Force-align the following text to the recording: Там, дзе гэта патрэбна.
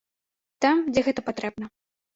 Там, 0.65 0.83
дзе 0.97 1.07
гэта 1.11 1.27
патрэбна. 1.31 1.65